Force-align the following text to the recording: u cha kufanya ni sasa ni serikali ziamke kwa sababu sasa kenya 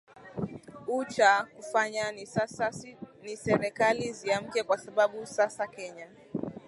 u 0.95 1.05
cha 1.05 1.45
kufanya 1.55 2.11
ni 2.11 2.25
sasa 2.25 2.69
ni 3.21 3.37
serikali 3.37 4.13
ziamke 4.13 4.63
kwa 4.63 4.77
sababu 4.77 5.25
sasa 5.25 5.67
kenya 5.67 6.09